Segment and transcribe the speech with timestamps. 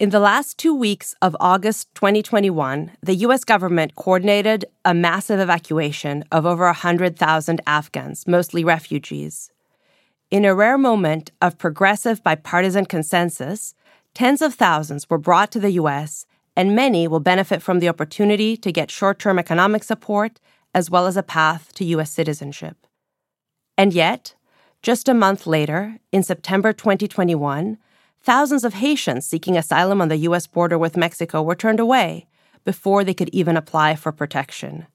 [0.00, 6.24] In the last two weeks of August 2021, the US government coordinated a massive evacuation
[6.32, 9.50] of over 100,000 Afghans, mostly refugees.
[10.30, 13.74] In a rare moment of progressive bipartisan consensus,
[14.14, 16.24] tens of thousands were brought to the US,
[16.56, 20.40] and many will benefit from the opportunity to get short term economic support
[20.74, 22.86] as well as a path to US citizenship.
[23.76, 24.34] And yet,
[24.80, 27.76] just a month later, in September 2021,
[28.22, 30.46] thousands of Haitians seeking asylum on the U.S.
[30.46, 32.26] border with Mexico were turned away
[32.64, 34.86] before they could even apply for protection.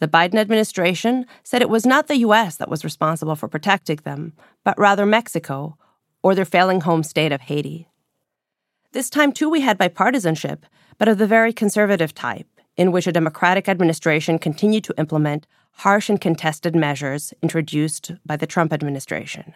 [0.00, 2.56] The Biden administration said it was not the U.S.
[2.56, 4.32] that was responsible for protecting them,
[4.64, 5.76] but rather Mexico
[6.22, 7.88] or their failing home state of Haiti.
[8.92, 10.62] This time, too, we had bipartisanship,
[10.98, 16.08] but of the very conservative type, in which a Democratic administration continued to implement harsh
[16.08, 19.54] and contested measures introduced by the Trump administration.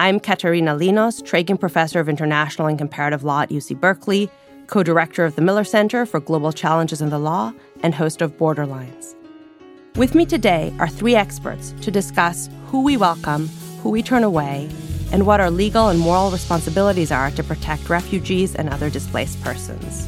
[0.00, 4.30] I'm Katerina Linos, Tragan Professor of International and Comparative Law at UC Berkeley,
[4.68, 8.36] co director of the Miller Center for Global Challenges in the Law, and host of
[8.38, 9.16] Borderlines.
[9.96, 13.48] With me today are three experts to discuss who we welcome,
[13.82, 14.70] who we turn away,
[15.10, 20.06] and what our legal and moral responsibilities are to protect refugees and other displaced persons.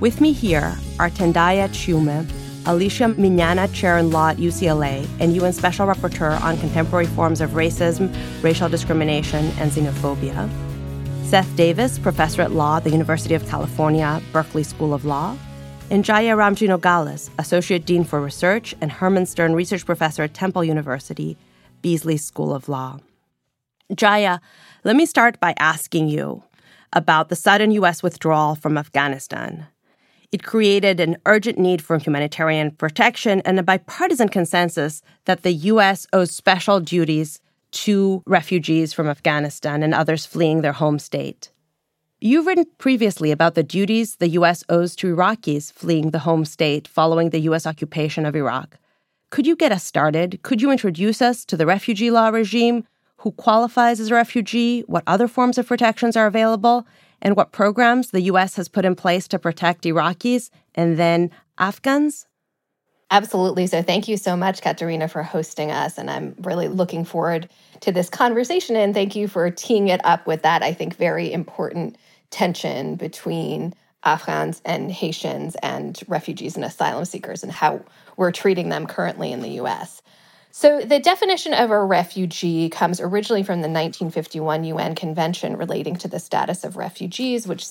[0.00, 2.26] With me here are Tendayi Achiume,
[2.66, 7.50] Alicia Miñana Chair in Law at UCLA and UN Special Rapporteur on Contemporary Forms of
[7.50, 10.48] Racism, Racial Discrimination, and Xenophobia.
[11.24, 15.36] Seth Davis, Professor at Law at the University of California, Berkeley School of Law.
[15.90, 20.62] And Jaya Ramji Nogales, Associate Dean for Research and Herman Stern Research Professor at Temple
[20.62, 21.38] University,
[21.82, 23.00] Beasley School of Law.
[23.94, 24.40] Jaya,
[24.84, 26.42] let me start by asking you
[26.92, 28.02] about the sudden U.S.
[28.02, 29.66] withdrawal from Afghanistan.
[30.32, 36.06] It created an urgent need for humanitarian protection and a bipartisan consensus that the U.S.
[36.12, 37.40] owes special duties
[37.72, 41.50] to refugees from Afghanistan and others fleeing their home state.
[42.20, 44.62] You've written previously about the duties the U.S.
[44.68, 47.66] owes to Iraqis fleeing the home state following the U.S.
[47.66, 48.76] occupation of Iraq.
[49.30, 50.40] Could you get us started?
[50.42, 52.84] Could you introduce us to the refugee law regime,
[53.18, 56.86] who qualifies as a refugee, what other forms of protections are available,
[57.22, 58.56] and what programs the U.S.
[58.56, 62.26] has put in place to protect Iraqis and then Afghans?
[63.12, 63.66] Absolutely.
[63.66, 65.98] So, thank you so much, Katerina, for hosting us.
[65.98, 67.48] And I'm really looking forward
[67.80, 68.76] to this conversation.
[68.76, 71.96] And thank you for teeing it up with that, I think, very important
[72.30, 77.84] tension between Afghans and Haitians and refugees and asylum seekers and how
[78.16, 80.02] we're treating them currently in the US.
[80.52, 86.08] So, the definition of a refugee comes originally from the 1951 UN Convention relating to
[86.08, 87.66] the status of refugees, which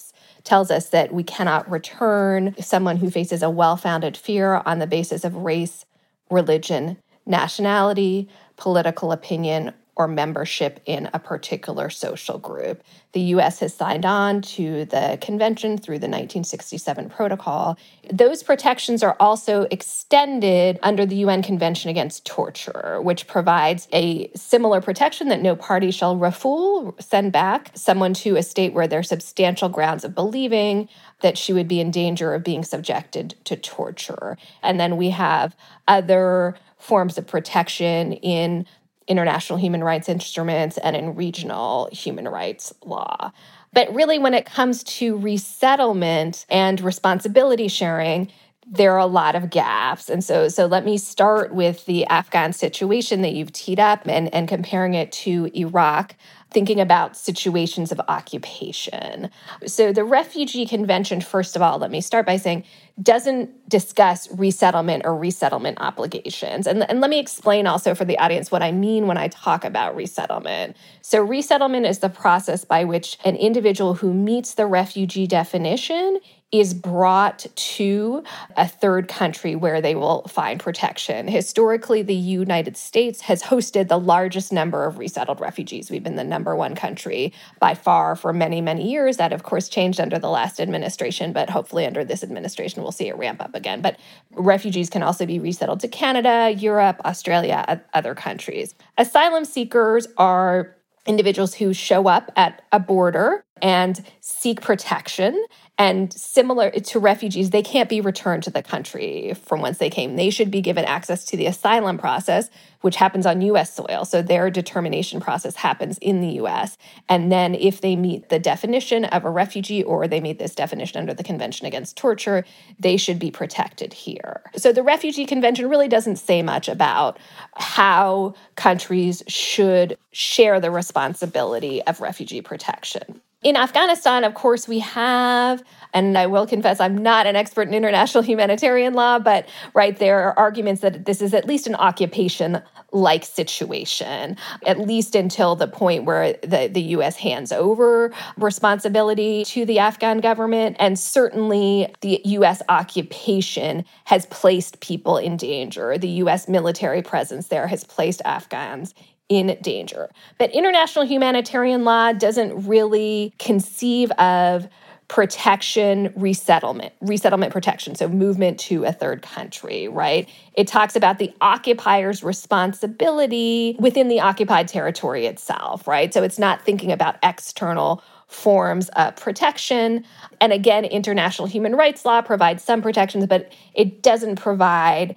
[0.45, 4.87] tells us that we cannot return someone who faces a well founded fear on the
[4.87, 5.85] basis of race,
[6.31, 12.81] religion, nationality, political opinion, or membership in a particular social group.
[13.11, 17.77] The US has signed on to the convention through the 1967 protocol.
[18.11, 24.79] Those protections are also extended under the UN Convention Against Torture, which provides a similar
[24.79, 29.03] protection that no party shall refoul, send back someone to a state where there are
[29.03, 30.87] substantial grounds of believing
[31.19, 34.37] that she would be in danger of being subjected to torture.
[34.63, 35.57] And then we have
[35.89, 38.65] other forms of protection in
[39.09, 43.31] international human rights instruments and in regional human rights law.
[43.73, 48.31] But really, when it comes to resettlement and responsibility sharing,
[48.71, 50.09] there are a lot of gaps.
[50.09, 54.33] And so, so let me start with the Afghan situation that you've teed up and,
[54.33, 56.15] and comparing it to Iraq
[56.51, 59.29] thinking about situations of occupation.
[59.65, 62.63] So, the Refugee Convention, first of all, let me start by saying,
[63.01, 66.67] doesn't discuss resettlement or resettlement obligations.
[66.67, 69.63] And, and let me explain also for the audience what I mean when I talk
[69.63, 70.75] about resettlement.
[71.01, 76.19] So, resettlement is the process by which an individual who meets the refugee definition
[76.51, 78.23] is brought to
[78.57, 81.27] a third country where they will find protection.
[81.27, 85.91] Historically, the United States has hosted the largest number of resettled refugees.
[85.91, 89.17] We've been the number one country by far for many, many years.
[89.17, 93.07] That, of course, changed under the last administration, but hopefully under this administration, we'll see
[93.07, 93.81] it ramp up again.
[93.81, 93.97] But
[94.31, 98.75] refugees can also be resettled to Canada, Europe, Australia, other countries.
[98.97, 100.75] Asylum seekers are
[101.05, 105.45] individuals who show up at a border and seek protection
[105.79, 110.17] and similar to refugees, they can't be returned to the country from whence they came.
[110.17, 112.49] They should be given access to the asylum process,
[112.81, 114.03] which happens on US soil.
[114.03, 116.77] So their determination process happens in the US.
[117.07, 120.99] And then if they meet the definition of a refugee or they meet this definition
[120.99, 122.43] under the Convention Against Torture,
[122.77, 124.41] they should be protected here.
[124.57, 127.17] So the Refugee Convention really doesn't say much about
[127.55, 133.21] how countries should share the responsibility of refugee protection.
[133.41, 135.63] In Afghanistan, of course, we have
[135.93, 140.19] and I will confess I'm not an expert in international humanitarian law, but right there
[140.21, 145.67] are arguments that this is at least an occupation like situation, at least until the
[145.67, 150.75] point where the, the US hands over responsibility to the Afghan government.
[150.79, 155.97] And certainly the US occupation has placed people in danger.
[155.97, 158.93] The US military presence there has placed Afghans
[159.29, 160.09] in danger.
[160.39, 164.67] But international humanitarian law doesn't really conceive of
[165.07, 170.29] protection resettlement resettlement protection so movement to a third country right?
[170.53, 176.13] It talks about the occupier's responsibility within the occupied territory itself right?
[176.13, 180.05] So it's not thinking about external forms of protection.
[180.39, 185.15] And again international human rights law provides some protections but it doesn't provide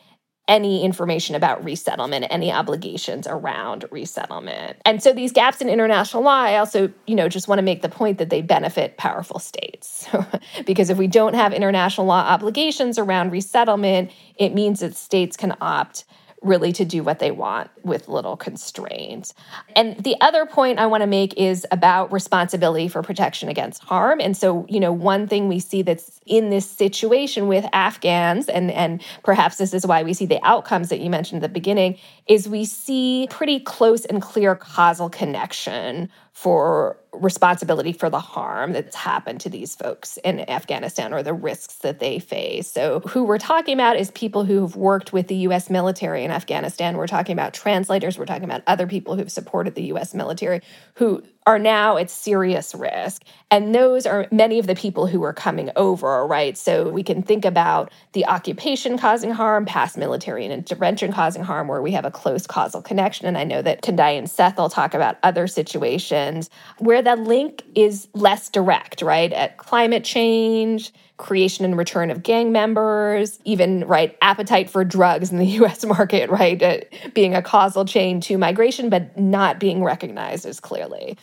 [0.52, 4.76] any information about resettlement, any obligations around resettlement.
[4.84, 7.80] And so these gaps in international law, I also, you know, just want to make
[7.80, 10.06] the point that they benefit powerful states.
[10.66, 15.56] because if we don't have international law obligations around resettlement, it means that states can
[15.62, 16.04] opt
[16.42, 19.34] really to do what they want with little constraints.
[19.76, 24.20] And the other point I want to make is about responsibility for protection against harm.
[24.20, 28.70] And so, you know, one thing we see that's in this situation with Afghans, and,
[28.70, 31.98] and perhaps this is why we see the outcomes that you mentioned at the beginning,
[32.26, 38.96] is we see pretty close and clear causal connection for responsibility for the harm that's
[38.96, 42.70] happened to these folks in Afghanistan or the risks that they face.
[42.70, 46.96] So, who we're talking about is people who've worked with the US military in Afghanistan.
[46.96, 50.62] We're talking about translators, we're talking about other people who've supported the US military
[50.94, 53.22] who are now at serious risk.
[53.50, 56.56] And those are many of the people who are coming over, right?
[56.56, 61.82] So we can think about the occupation causing harm, past military intervention causing harm, where
[61.82, 63.26] we have a close causal connection.
[63.26, 66.48] And I know that Tendayi and Seth will talk about other situations
[66.78, 69.32] where the link is less direct, right?
[69.32, 70.92] At climate change,
[71.22, 76.30] creation and return of gang members, even right appetite for drugs in the US market,
[76.30, 76.88] right?
[77.14, 81.16] Being a causal chain to migration, but not being recognized as clearly.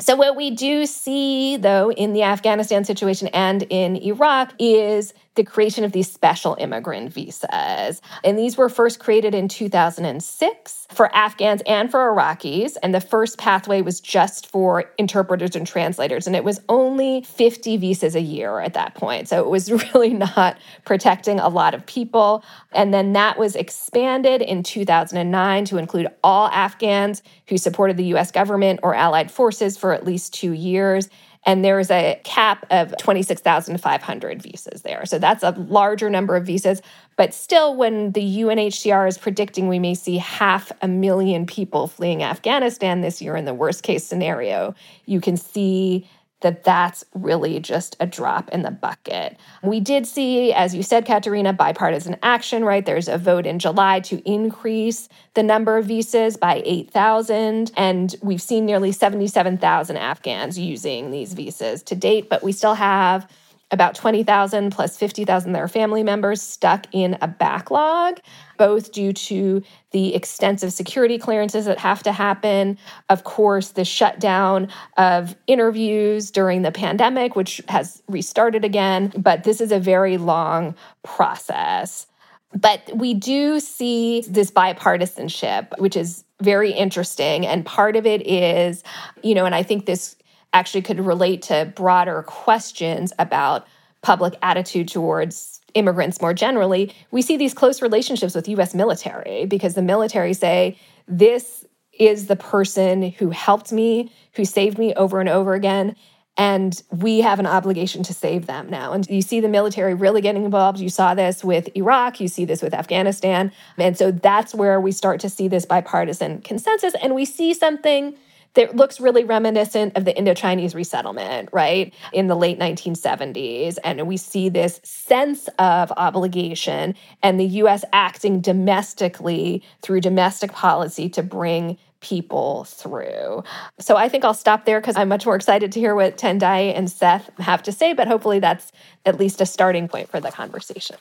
[0.00, 5.44] So, what we do see, though, in the Afghanistan situation and in Iraq is the
[5.44, 8.02] creation of these special immigrant visas.
[8.24, 12.76] And these were first created in 2006 for Afghans and for Iraqis.
[12.82, 16.26] And the first pathway was just for interpreters and translators.
[16.26, 19.28] And it was only 50 visas a year at that point.
[19.28, 22.44] So it was really not protecting a lot of people.
[22.72, 28.32] And then that was expanded in 2009 to include all Afghans who supported the US
[28.32, 31.08] government or allied forces for at least two years.
[31.44, 35.06] And there's a cap of 26,500 visas there.
[35.06, 36.82] So that's a larger number of visas.
[37.16, 42.22] But still, when the UNHCR is predicting we may see half a million people fleeing
[42.22, 44.74] Afghanistan this year in the worst case scenario,
[45.06, 46.06] you can see
[46.40, 49.36] that that's really just a drop in the bucket.
[49.62, 52.84] We did see, as you said, Katerina, bipartisan action, right?
[52.84, 57.72] There's a vote in July to increase the number of visas by 8,000.
[57.76, 63.30] And we've seen nearly 77,000 Afghans using these visas to date, but we still have
[63.70, 68.18] about 20,000 plus 50,000 their family members stuck in a backlog,
[68.58, 72.78] both due to the extensive security clearances that have to happen,
[73.08, 79.12] of course, the shutdown of interviews during the pandemic, which has restarted again.
[79.16, 82.06] But this is a very long process.
[82.52, 87.46] But we do see this bipartisanship, which is very interesting.
[87.46, 88.82] And part of it is,
[89.22, 90.16] you know, and I think this
[90.52, 93.66] actually could relate to broader questions about
[94.02, 99.74] public attitude towards immigrants more generally, we see these close relationships with US military because
[99.74, 105.28] the military say, this is the person who helped me, who saved me over and
[105.28, 105.94] over again.
[106.36, 108.92] And we have an obligation to save them now.
[108.92, 110.78] And you see the military really getting involved.
[110.78, 113.52] You saw this with Iraq, you see this with Afghanistan.
[113.76, 116.94] And so that's where we start to see this bipartisan consensus.
[117.02, 118.16] And we see something
[118.54, 123.78] that looks really reminiscent of the Indo Chinese resettlement, right, in the late 1970s.
[123.84, 131.08] And we see this sense of obligation and the US acting domestically through domestic policy
[131.10, 133.44] to bring people through.
[133.78, 136.76] So I think I'll stop there because I'm much more excited to hear what Tendayi
[136.76, 138.72] and Seth have to say, but hopefully that's
[139.04, 140.96] at least a starting point for the conversation.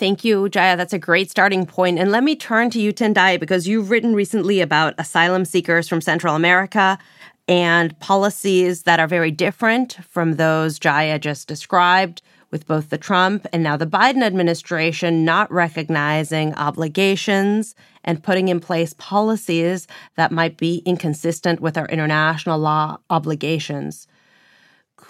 [0.00, 0.78] Thank you, Jaya.
[0.78, 1.98] That's a great starting point.
[1.98, 6.00] And let me turn to you, Tendayi, because you've written recently about asylum seekers from
[6.00, 6.98] Central America
[7.46, 13.46] and policies that are very different from those Jaya just described, with both the Trump
[13.52, 20.56] and now the Biden administration not recognizing obligations and putting in place policies that might
[20.56, 24.08] be inconsistent with our international law obligations.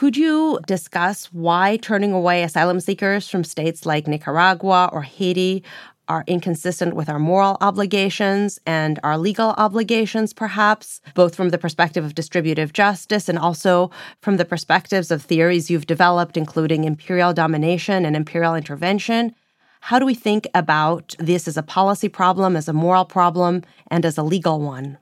[0.00, 5.62] Could you discuss why turning away asylum seekers from states like Nicaragua or Haiti
[6.08, 12.02] are inconsistent with our moral obligations and our legal obligations, perhaps, both from the perspective
[12.02, 13.90] of distributive justice and also
[14.22, 19.34] from the perspectives of theories you've developed, including imperial domination and imperial intervention?
[19.80, 24.06] How do we think about this as a policy problem, as a moral problem, and
[24.06, 24.96] as a legal one?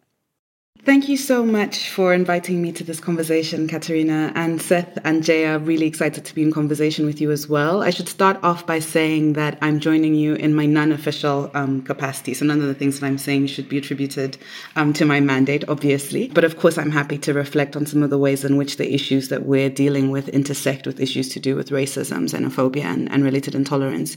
[0.85, 4.33] Thank you so much for inviting me to this conversation, Katerina.
[4.35, 7.83] And Seth and Jay are really excited to be in conversation with you as well.
[7.83, 11.83] I should start off by saying that I'm joining you in my non official um,
[11.83, 12.33] capacity.
[12.33, 14.39] So none of the things that I'm saying should be attributed
[14.77, 16.29] um, to my mandate, obviously.
[16.29, 18.95] But of course, I'm happy to reflect on some of the ways in which the
[18.95, 23.25] issues that we're dealing with intersect with issues to do with racism, xenophobia, and, and
[23.25, 24.17] related intolerance.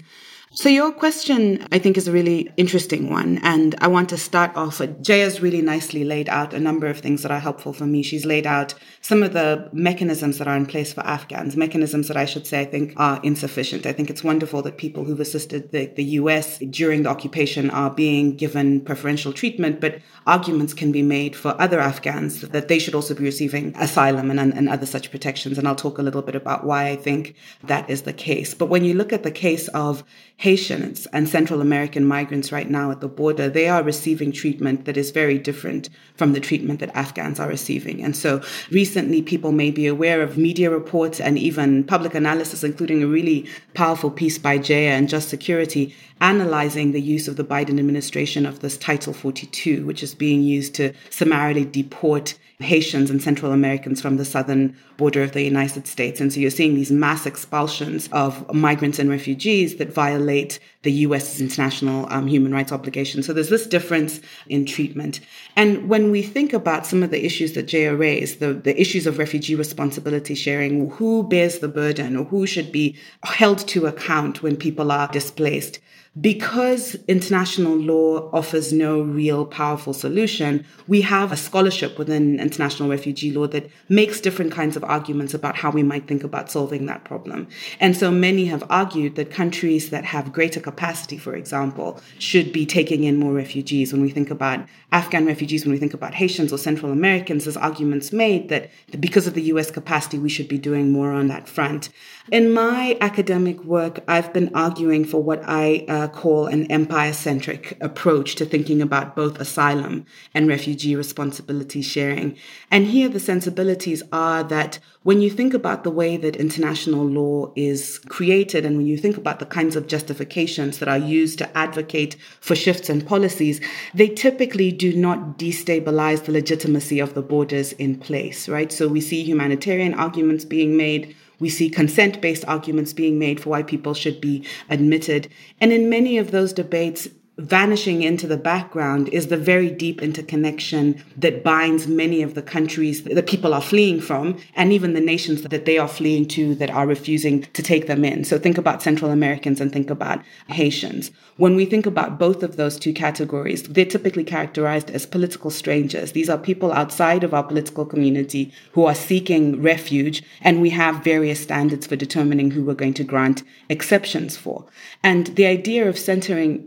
[0.54, 3.40] So your question, I think, is a really interesting one.
[3.42, 4.80] And I want to start off.
[4.80, 8.04] Jaya's really nicely laid out a number of things that are helpful for me.
[8.04, 12.18] She's laid out some of the mechanisms that are in place for Afghans, mechanisms that
[12.18, 13.86] I should say I think are insufficient.
[13.86, 17.90] I think it's wonderful that people who've assisted the, the US during the occupation are
[17.90, 22.94] being given preferential treatment, but arguments can be made for other Afghans that they should
[22.94, 25.58] also be receiving asylum and, and other such protections.
[25.58, 28.54] And I'll talk a little bit about why I think that is the case.
[28.54, 30.04] But when you look at the case of
[30.42, 34.98] Haitians and Central American migrants right now at the border, they are receiving treatment that
[34.98, 38.04] is very different from the treatment that Afghans are receiving.
[38.04, 43.04] And so recently, people may be aware of media reports and even public analysis, including
[43.04, 47.80] a really powerful piece by Jaya and Just Security analyzing the use of the Biden
[47.80, 53.52] administration of this Title 42, which is being used to summarily deport Haitians and Central
[53.52, 56.22] Americans from the southern border of the United States.
[56.22, 61.42] And so you're seeing these mass expulsions of migrants and refugees that violate the US's
[61.42, 63.26] international um, human rights obligations.
[63.26, 65.20] So there's this difference in treatment.
[65.56, 69.08] And when we think about some of the issues that Jaya raised, the, the issues
[69.08, 74.44] of refugee responsibility sharing, who bears the burden or who should be held to account
[74.44, 75.80] when people are displaced,
[76.20, 83.32] because international law offers no real powerful solution, we have a scholarship within international refugee
[83.32, 87.06] law that makes different kinds of arguments about how we might think about solving that
[87.06, 87.48] problem.
[87.80, 92.66] And so many have argued that countries that have greater capacity, for example, should be
[92.66, 93.94] taking in more refugees.
[93.94, 97.56] When we think about Afghan refugees, when we think about Haitians or Central Americans, there's
[97.56, 101.48] arguments made that because of the US capacity, we should be doing more on that
[101.48, 101.88] front.
[102.32, 107.78] In my academic work, I've been arguing for what I uh, call an empire centric
[107.82, 112.38] approach to thinking about both asylum and refugee responsibility sharing.
[112.70, 117.52] And here the sensibilities are that when you think about the way that international law
[117.56, 121.58] is created and when you think about the kinds of justifications that are used to
[121.58, 123.60] advocate for shifts in policies,
[123.94, 128.72] they typically do not destabilize the legitimacy of the borders in place, right?
[128.72, 133.50] So we see humanitarian arguments being made we see consent based arguments being made for
[133.50, 135.28] why people should be admitted.
[135.60, 141.02] And in many of those debates, vanishing into the background is the very deep interconnection
[141.18, 145.42] that binds many of the countries that people are fleeing from and even the nations
[145.44, 148.24] that they are fleeing to that are refusing to take them in.
[148.24, 151.12] So think about Central Americans and think about Haitians.
[151.38, 156.12] When we think about both of those two categories, they're typically characterized as political strangers.
[156.12, 161.04] These are people outside of our political community who are seeking refuge, and we have
[161.04, 164.66] various standards for determining who we're going to grant exceptions for.
[165.02, 166.66] And the idea of centering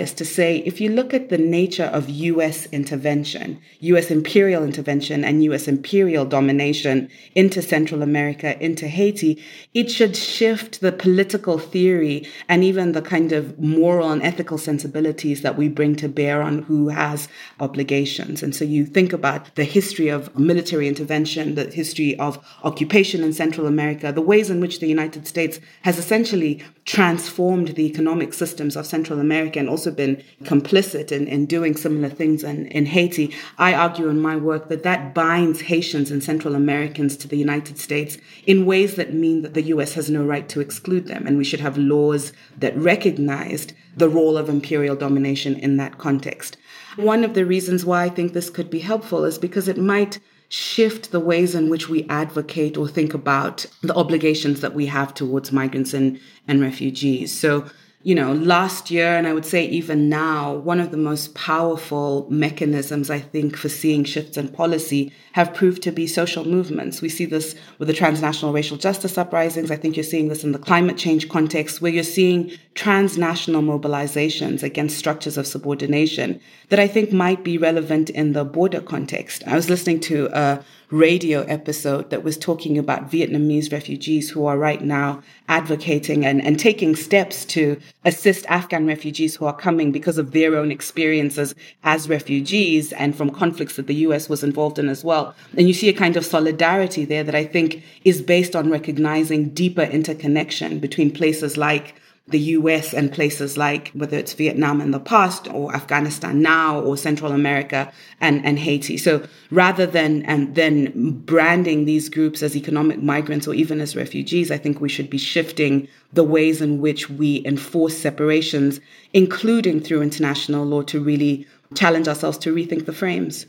[0.00, 5.24] empires to say if you look at the nature of US intervention, US imperial intervention,
[5.24, 9.42] and US imperial domination into Central America, into Haiti,
[9.74, 15.42] it should shift the political theory and even the kind of moral and ethical sensibilities
[15.42, 17.28] that we bring to bear on who has
[17.58, 18.42] obligations.
[18.42, 23.32] And so you think about the history of military intervention, the history of occupation in
[23.32, 28.76] Central America, the ways in which the United States has essentially transformed the economic systems
[28.76, 33.34] of Central America and also been complicit in, in doing similar things in, in Haiti.
[33.58, 37.78] I argue in my work that that binds Haitians and Central Americans to the United
[37.78, 41.26] States in ways that mean that the US has no right to exclude them.
[41.26, 46.56] And we should have laws that recognized the role of imperial domination in that context.
[46.96, 50.18] One of the reasons why I think this could be helpful is because it might
[50.48, 55.14] shift the ways in which we advocate or think about the obligations that we have
[55.14, 56.18] towards migrants and,
[56.48, 57.32] and refugees.
[57.32, 57.66] So
[58.02, 62.26] you know, last year, and I would say even now, one of the most powerful
[62.30, 67.02] mechanisms, I think, for seeing shifts in policy have proved to be social movements.
[67.02, 69.70] We see this with the transnational racial justice uprisings.
[69.70, 74.62] I think you're seeing this in the climate change context, where you're seeing transnational mobilizations
[74.62, 76.40] against structures of subordination
[76.70, 79.42] that I think might be relevant in the border context.
[79.46, 84.58] I was listening to a radio episode that was talking about Vietnamese refugees who are
[84.58, 90.18] right now advocating and, and taking steps to assist Afghan refugees who are coming because
[90.18, 91.54] of their own experiences
[91.84, 95.34] as refugees and from conflicts that the US was involved in as well.
[95.56, 99.50] And you see a kind of solidarity there that I think is based on recognizing
[99.50, 101.94] deeper interconnection between places like
[102.30, 106.96] the US and places like whether it's Vietnam in the past or Afghanistan now or
[106.96, 108.96] Central America and, and Haiti.
[108.96, 114.50] So rather than and then branding these groups as economic migrants or even as refugees,
[114.50, 118.80] I think we should be shifting the ways in which we enforce separations,
[119.12, 123.46] including through international law, to really challenge ourselves to rethink the frames.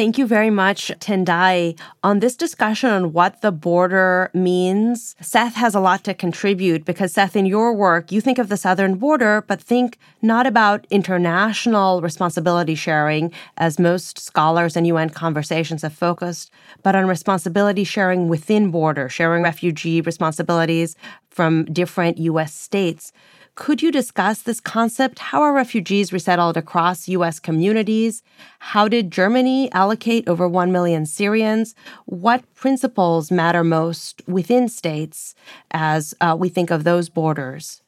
[0.00, 1.78] Thank you very much, Tendayi.
[2.02, 7.12] On this discussion on what the border means, Seth has a lot to contribute because,
[7.12, 12.00] Seth, in your work, you think of the southern border, but think not about international
[12.00, 16.50] responsibility sharing, as most scholars and UN conversations have focused,
[16.82, 20.96] but on responsibility sharing within border, sharing refugee responsibilities
[21.28, 23.12] from different US states.
[23.54, 25.18] Could you discuss this concept?
[25.18, 27.38] How are refugees resettled across U.S.
[27.38, 28.22] communities?
[28.58, 31.74] How did Germany allocate over 1 million Syrians?
[32.06, 35.34] What principles matter most within states
[35.70, 37.82] as uh, we think of those borders?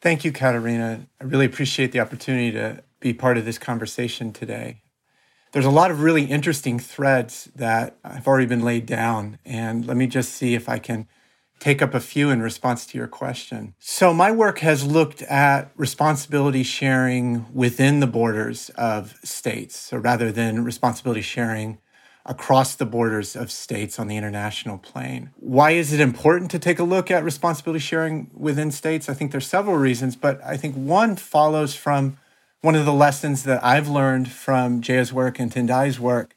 [0.00, 1.06] Thank you, Katerina.
[1.20, 4.82] I really appreciate the opportunity to be part of this conversation today.
[5.52, 9.96] There's a lot of really interesting threads that have already been laid down, and let
[9.96, 11.06] me just see if I can
[11.58, 13.74] take up a few in response to your question.
[13.78, 19.76] So, my work has looked at responsibility sharing within the borders of states.
[19.76, 21.78] So, rather than responsibility sharing
[22.26, 25.30] across the borders of states on the international plane.
[25.36, 29.08] Why is it important to take a look at responsibility sharing within states?
[29.08, 32.16] I think there's several reasons, but I think one follows from
[32.62, 36.34] one of the lessons that I've learned from Jaya's work and Tendayi's work,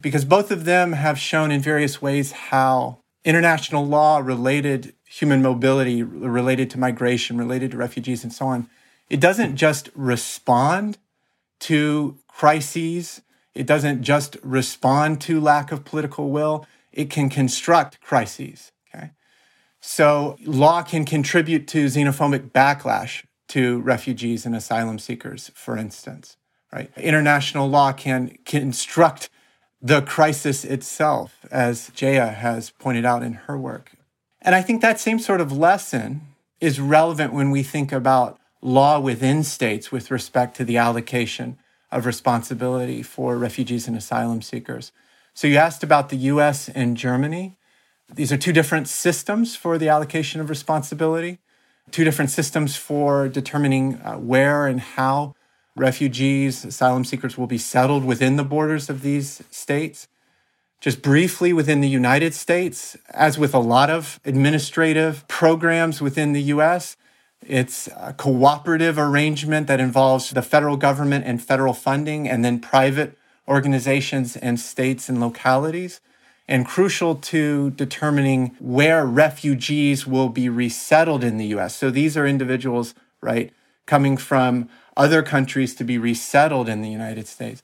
[0.00, 6.02] because both of them have shown in various ways how international law related human mobility,
[6.02, 8.68] related to migration, related to refugees, and so on,
[9.08, 10.98] it doesn't just respond
[11.60, 13.22] to crises.
[13.54, 16.66] It doesn't just respond to lack of political will.
[16.92, 18.72] It can construct crises.
[18.92, 19.10] Okay.
[19.80, 26.36] So law can contribute to xenophobic backlash to refugees and asylum seekers, for instance.
[26.72, 26.90] Right.
[26.96, 29.30] International law can construct
[29.84, 33.92] the crisis itself, as Jaya has pointed out in her work.
[34.40, 36.22] And I think that same sort of lesson
[36.58, 41.58] is relevant when we think about law within states with respect to the allocation
[41.92, 44.90] of responsibility for refugees and asylum seekers.
[45.34, 47.58] So you asked about the US and Germany.
[48.12, 51.40] These are two different systems for the allocation of responsibility,
[51.90, 55.34] two different systems for determining uh, where and how
[55.76, 60.08] refugees, asylum seekers will be settled within the borders of these states.
[60.80, 66.42] Just briefly, within the United States, as with a lot of administrative programs within the
[66.42, 66.96] US,
[67.46, 73.16] it's a cooperative arrangement that involves the federal government and federal funding, and then private
[73.48, 76.00] organizations and states and localities.
[76.46, 81.74] And crucial to determining where refugees will be resettled in the US.
[81.74, 83.50] So these are individuals, right,
[83.86, 87.62] coming from other countries to be resettled in the United States.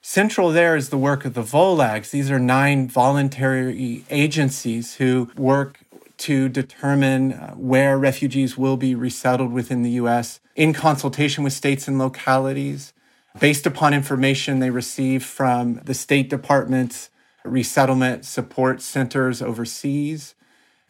[0.00, 2.10] Central there is the work of the VOLAGs.
[2.10, 5.80] These are nine voluntary agencies who work
[6.18, 10.40] to determine uh, where refugees will be resettled within the U.S.
[10.54, 12.92] in consultation with states and localities,
[13.40, 17.10] based upon information they receive from the State Department's
[17.44, 20.34] resettlement support centers overseas.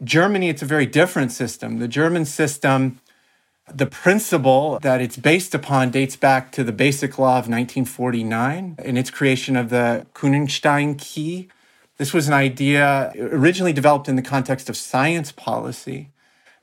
[0.03, 1.79] Germany, it's a very different system.
[1.79, 3.01] The German system
[3.73, 8.99] the principle that it's based upon dates back to the Basic Law of 1949 and
[8.99, 11.49] its creation of the Königstein key.
[11.97, 16.11] This was an idea originally developed in the context of science policy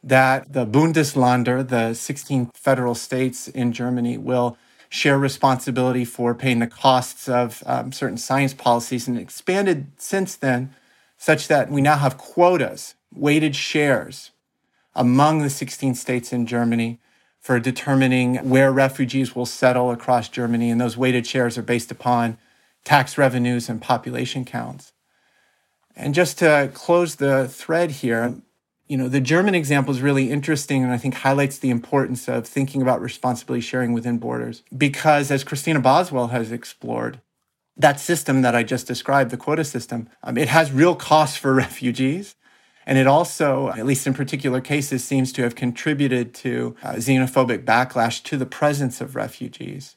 [0.04, 4.58] that the Bundesländer, the 16 federal states in Germany, will
[4.90, 10.74] share responsibility for paying the costs of um, certain science policies and expanded since then,
[11.18, 14.32] such that we now have quotas, weighted shares
[14.95, 16.99] among the 16 states in Germany
[17.39, 20.69] for determining where refugees will settle across Germany.
[20.69, 22.38] And those weighted shares are based upon
[22.84, 24.93] tax revenues and population counts.
[25.95, 28.36] And just to close the thread here,
[28.88, 32.45] you know, the German example is really interesting and I think highlights the importance of
[32.45, 34.63] thinking about responsibility sharing within borders.
[34.75, 37.21] Because as Christina Boswell has explored,
[37.77, 41.54] that system that I just described, the quota system, um, it has real costs for
[41.65, 42.36] refugees.
[42.86, 47.63] And it also, at least in particular cases, seems to have contributed to uh, xenophobic
[47.63, 49.96] backlash to the presence of refugees.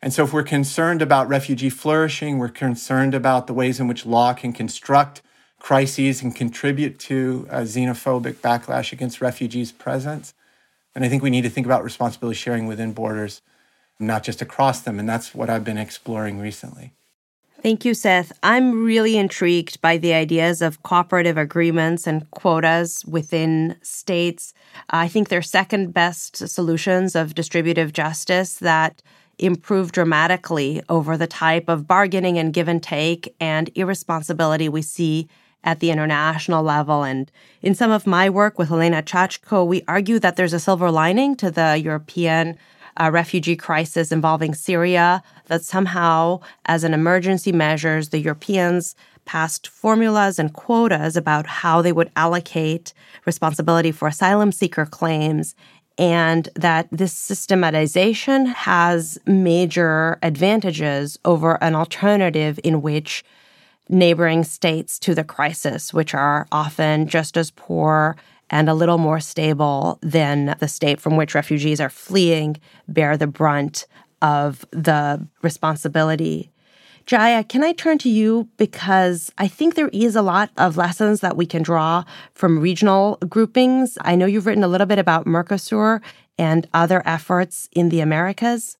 [0.00, 4.06] And so, if we're concerned about refugee flourishing, we're concerned about the ways in which
[4.06, 5.22] law can construct
[5.58, 10.34] crises and contribute to a xenophobic backlash against refugees' presence.
[10.94, 13.42] And I think we need to think about responsibility sharing within borders,
[13.98, 14.98] not just across them.
[14.98, 16.95] And that's what I've been exploring recently.
[17.66, 18.30] Thank you, Seth.
[18.44, 24.54] I'm really intrigued by the ideas of cooperative agreements and quotas within states.
[24.90, 29.02] I think they're second best solutions of distributive justice that
[29.40, 35.28] improve dramatically over the type of bargaining and give and take and irresponsibility we see
[35.64, 37.02] at the international level.
[37.02, 40.92] And in some of my work with Elena Chachko, we argue that there's a silver
[40.92, 42.58] lining to the European
[42.96, 50.38] uh, refugee crisis involving Syria, that somehow, as an emergency measures, the Europeans passed formulas
[50.38, 55.54] and quotas about how they would allocate responsibility for asylum seeker claims
[55.98, 63.24] and that this systematization has major advantages over an alternative in which
[63.88, 68.16] neighboring states to the crisis, which are often just as poor
[68.50, 72.56] and a little more stable than the state from which refugees are fleeing,
[72.88, 73.86] bear the brunt
[74.22, 76.50] of the responsibility.
[77.06, 81.20] Jaya, can I turn to you because I think there is a lot of lessons
[81.20, 82.02] that we can draw
[82.34, 83.96] from regional groupings.
[84.00, 86.02] I know you've written a little bit about Mercosur
[86.36, 88.76] and other efforts in the Americas.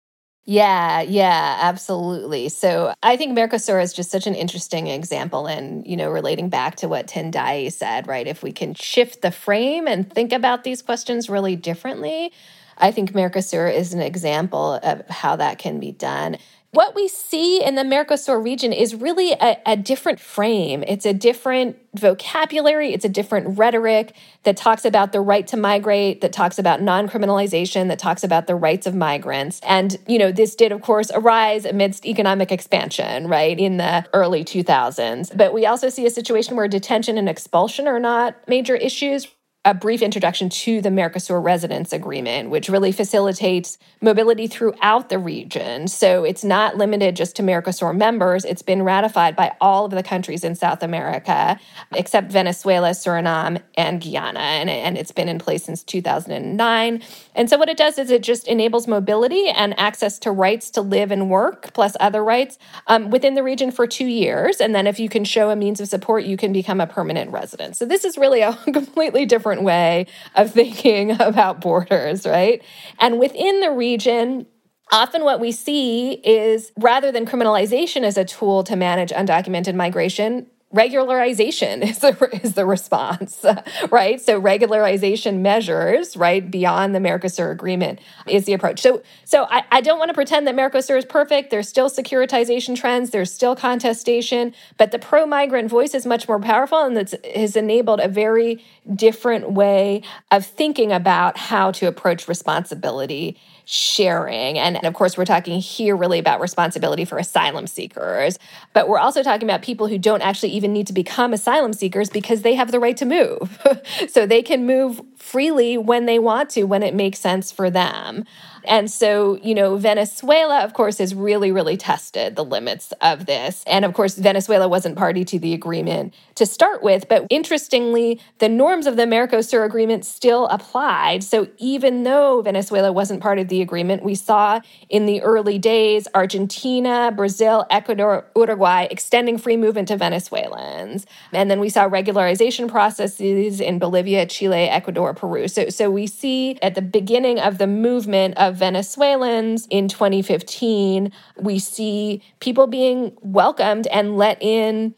[0.49, 2.49] Yeah, yeah, absolutely.
[2.51, 6.77] So I think Mercosur is just such an interesting example and, you know, relating back
[6.77, 8.29] to what Tendayi said, right?
[8.29, 12.33] If we can shift the frame and think about these questions really differently,
[12.79, 16.37] I think Mercosur is an example of how that can be done
[16.77, 20.85] what we see in the Mercosur region is really a, a, different frame.
[20.87, 26.21] It's a different vocabulary, it's a different rhetoric that talks about the right to migrate,
[26.21, 29.59] that talks about non criminalization, that talks about the rights of migrants.
[29.63, 34.45] And, you know, this did, of course, arise amidst economic expansion, right, in the early
[34.45, 35.35] 2000s.
[35.35, 39.27] But we also see a situation where detention and expulsion are not major issues
[39.67, 45.89] a brief introduction to the Mercosur Residence Agreement, which really facilitates mobility throughout the region.
[45.89, 48.45] So it's not limited just to Mercosur members.
[48.45, 51.59] It's been ratified by all of the countries in South America,
[51.93, 54.39] except Venezuela, Suriname, and Guyana.
[54.39, 57.03] And, and it's been in place since 2009.
[57.35, 60.81] And so what it does is it just enables mobility and access to rights to
[60.81, 64.61] live and work, plus other rights, um, within the region for two years.
[64.61, 67.33] And then if you can show a means of support, you can become a permanent
[67.33, 67.77] resident.
[67.77, 72.63] So this is really a completely different different way of thinking about borders, right?
[72.99, 74.47] And within the region,
[74.93, 80.47] Often, what we see is rather than criminalization as a tool to manage undocumented migration,
[80.77, 83.45] regularization is the, is the response,
[83.91, 84.21] right?
[84.21, 88.81] So regularization measures, right, beyond the Mercosur agreement is the approach.
[88.81, 91.51] So, so I, I don't want to pretend that Mercosur is perfect.
[91.51, 93.11] There's still securitization trends.
[93.11, 98.01] There's still contestation, but the pro-migrant voice is much more powerful and it's has enabled
[98.01, 104.59] a very different way of thinking about how to approach responsibility sharing.
[104.59, 108.39] And, of course, we're talking here really about responsibility for asylum seekers,
[108.73, 112.09] but we're also talking about people who don't actually even need to become asylum seekers
[112.09, 113.61] because they have the right to move.
[114.09, 118.25] so they can move freely when they want to, when it makes sense for them.
[118.67, 123.63] And so, you know, Venezuela, of course, has really, really tested the limits of this.
[123.67, 127.09] And of course, Venezuela wasn't party to the agreement to start with.
[127.09, 131.25] But interestingly, the norms of the Mercosur agreement still applied.
[131.25, 136.09] So even though Venezuela wasn't part of the agreement, we saw in the early days
[136.15, 141.07] Argentina, Brazil, Ecuador, Uruguay extending free movement to Venezuelans.
[141.33, 145.49] And then we saw regularization processes in Bolivia, Chile, Ecuador, Peru.
[145.49, 152.23] So, so we see at the beginning of the movement Venezuelans in 2015, we see
[152.41, 154.95] people being welcomed and let in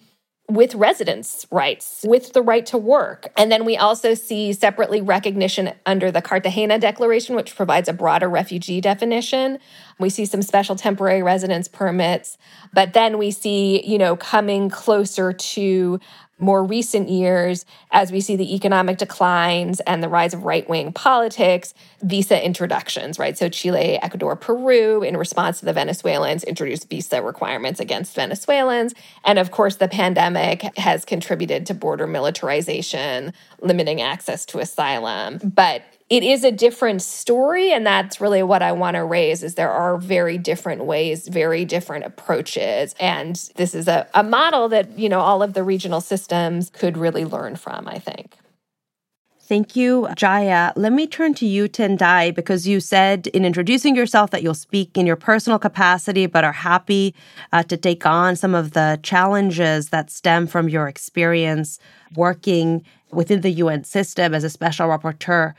[0.51, 3.31] with residence rights, with the right to work.
[3.37, 8.31] And then we also see separately recognition under the Cartagena Declaration, which provides a broader
[8.31, 9.59] refugee definition.
[9.99, 12.39] We see some special temporary residence permits,
[12.73, 16.01] but then we see, you know, coming closer to
[16.39, 20.93] more recent years, as we see the economic declines and the rise of right wing
[20.93, 23.37] politics, visa introductions, right?
[23.37, 28.95] So, Chile, Ecuador, Peru, in response to the Venezuelans, introduced visa requirements against Venezuelans.
[29.25, 35.39] And of course, the pandemic has contributed to border militarization, limiting access to asylum.
[35.43, 39.55] But it is a different story and that's really what i want to raise is
[39.55, 44.99] there are very different ways very different approaches and this is a, a model that
[44.99, 48.37] you know all of the regional systems could really learn from i think
[49.49, 50.75] Thank you, Jaya.
[50.77, 54.99] Let me turn to you, Tendayi, because you said in introducing yourself that you'll speak
[54.99, 57.15] in your personal capacity, but are happy
[57.51, 61.79] uh, to take on some of the challenges that stem from your experience
[62.15, 65.55] working within the UN system as a special rapporteur.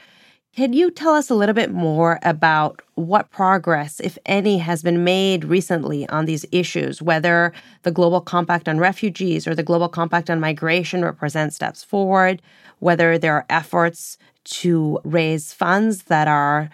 [0.55, 5.03] Can you tell us a little bit more about what progress, if any, has been
[5.03, 10.29] made recently on these issues, whether the Global Compact on Refugees or the Global Compact
[10.29, 12.41] on Migration represent steps forward,
[12.79, 16.69] whether there are efforts to raise funds that are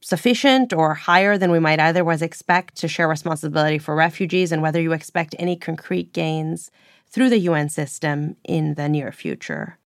[0.00, 4.80] sufficient or higher than we might otherwise expect to share responsibility for refugees, and whether
[4.80, 6.70] you expect any concrete gains
[7.08, 9.78] through the UN system in the near future?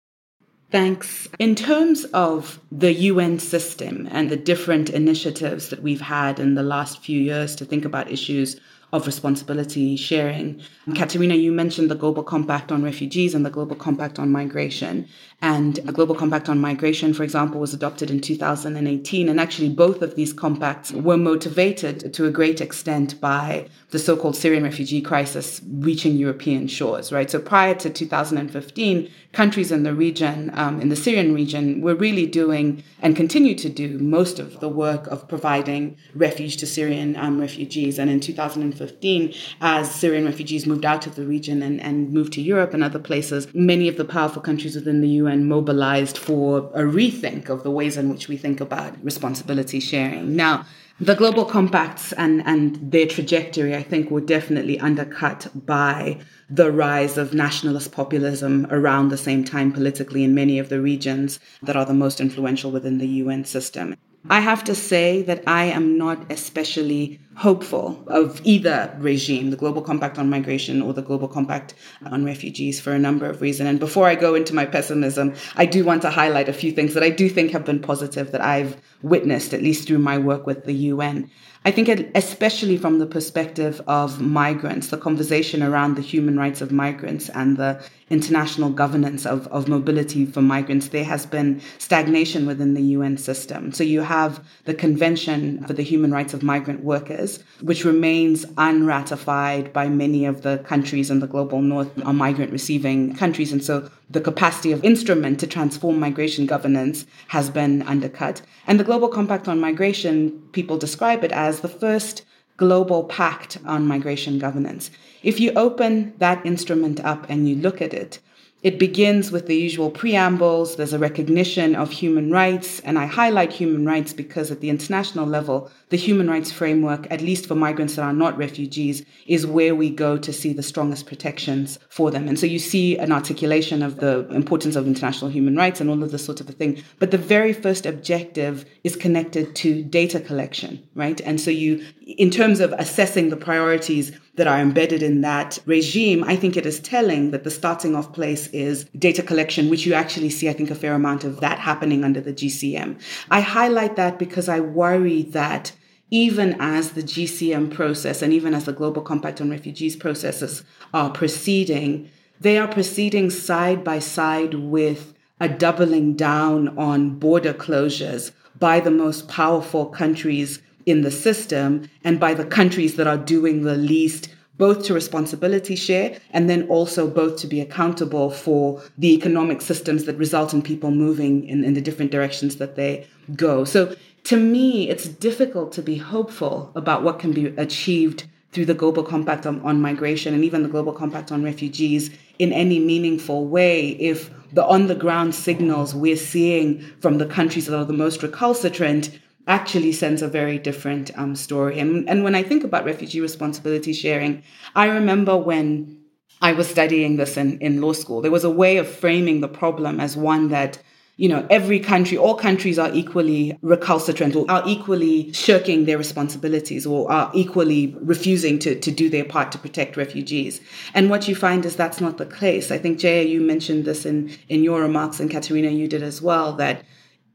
[0.71, 1.29] Thanks.
[1.39, 6.63] In terms of the UN system and the different initiatives that we've had in the
[6.63, 8.61] last few years to think about issues
[8.93, 10.63] of responsibility sharing.
[10.95, 15.07] Katerina, you mentioned the Global Compact on Refugees and the Global Compact on Migration.
[15.41, 19.29] And a Global Compact on Migration, for example, was adopted in 2018.
[19.29, 24.17] And actually, both of these compacts were motivated to a great extent by the so
[24.17, 27.31] called Syrian refugee crisis reaching European shores, right?
[27.31, 32.27] So prior to 2015, countries in the region, um, in the Syrian region, were really
[32.27, 37.41] doing and continue to do most of the work of providing refuge to Syrian um,
[37.41, 37.99] refugees.
[37.99, 42.43] And in 2015, as Syrian refugees moved out of the region and, and moved to
[42.43, 46.83] Europe and other places, many of the powerful countries within the UN mobilized for a
[46.83, 50.37] rethink of the ways in which we think about responsibility sharing.
[50.37, 50.65] Now,
[51.01, 56.19] the global compacts and, and their trajectory, I think, were definitely undercut by
[56.51, 61.39] the rise of nationalist populism around the same time politically in many of the regions
[61.63, 63.95] that are the most influential within the UN system.
[64.29, 69.81] I have to say that I am not especially hopeful of either regime, the Global
[69.81, 71.73] Compact on Migration or the Global Compact
[72.05, 73.69] on Refugees, for a number of reasons.
[73.69, 76.95] And before I go into my pessimism, I do want to highlight a few things
[76.95, 80.47] that I do think have been positive that I've witnessed, at least through my work
[80.47, 81.31] with the UN.
[81.65, 86.73] I think, especially from the perspective of migrants, the conversation around the human rights of
[86.73, 92.75] migrants and the international governance of, of mobility for migrants, there has been stagnation within
[92.75, 93.73] the UN system.
[93.73, 97.28] So you have the Convention for the Human Rights of Migrant Workers,
[97.61, 103.15] which remains unratified by many of the countries in the global north, are migrant receiving
[103.15, 103.53] countries.
[103.53, 108.43] And so the capacity of instrument to transform migration governance has been undercut.
[108.67, 110.17] And the Global Compact on Migration,
[110.53, 112.25] people describe it as the first
[112.57, 114.91] global pact on migration governance.
[115.23, 118.19] If you open that instrument up and you look at it,
[118.63, 120.75] it begins with the usual preambles.
[120.75, 122.81] There's a recognition of human rights.
[122.81, 127.21] And I highlight human rights because at the international level, the human rights framework, at
[127.21, 131.07] least for migrants that are not refugees, is where we go to see the strongest
[131.07, 132.27] protections for them.
[132.27, 136.03] And so you see an articulation of the importance of international human rights and all
[136.03, 136.83] of this sort of a thing.
[136.99, 141.21] But the very first objective is connected to data collection, right?
[141.21, 146.25] And so you, in terms of assessing the priorities, that are embedded in that regime,
[146.25, 149.95] I think it is telling that the starting off place is data collection, which you
[149.95, 153.01] actually see, I think, a fair amount of that happening under the GCM.
[153.31, 155.73] I highlight that because I worry that
[156.11, 161.11] even as the GCM process and even as the Global Compact on Refugees processes are
[161.11, 168.81] proceeding, they are proceeding side by side with a doubling down on border closures by
[168.81, 173.77] the most powerful countries in the system and by the countries that are doing the
[173.77, 179.61] least both to responsibility share and then also both to be accountable for the economic
[179.63, 183.65] systems that result in people moving in, in the different directions that they go.
[183.65, 188.75] So to me, it's difficult to be hopeful about what can be achieved through the
[188.75, 193.47] Global Compact on, on, Migration and even the Global Compact on Refugees in any meaningful
[193.47, 197.93] way if the on the ground signals we're seeing from the countries that are the
[197.93, 199.11] most recalcitrant
[199.49, 201.81] actually sends a very different um, story.
[201.81, 204.43] And, and when I think about refugee responsibility sharing,
[204.77, 205.99] I remember when
[206.41, 209.49] I was studying this in, in law school, there was a way of framing the
[209.49, 210.79] problem as one that
[211.19, 216.87] you know, every country, all countries are equally recalcitrant or are equally shirking their responsibilities
[216.87, 220.61] or are equally refusing to, to do their part to protect refugees.
[220.95, 222.71] And what you find is that's not the case.
[222.71, 226.23] I think, Jaya, you mentioned this in, in your remarks, and Katerina, you did as
[226.23, 226.85] well, that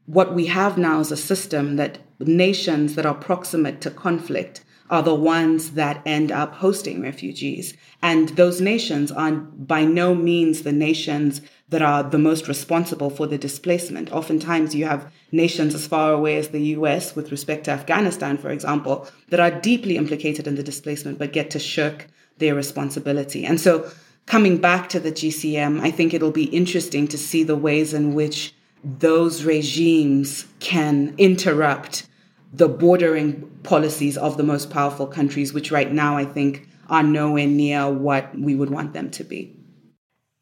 [0.06, 5.02] what we have now is a system that nations that are proximate to conflict are
[5.02, 7.74] the ones that end up hosting refugees.
[8.02, 11.40] And those nations are by no means the nations
[11.70, 14.12] that are the most responsible for the displacement.
[14.12, 18.50] Oftentimes, you have nations as far away as the US, with respect to Afghanistan, for
[18.50, 22.06] example, that are deeply implicated in the displacement but get to shirk
[22.38, 23.44] their responsibility.
[23.44, 23.90] And so,
[24.26, 28.14] coming back to the GCM, I think it'll be interesting to see the ways in
[28.14, 28.54] which
[28.84, 32.06] those regimes can interrupt
[32.52, 37.46] the bordering policies of the most powerful countries, which right now I think are nowhere
[37.46, 39.56] near what we would want them to be.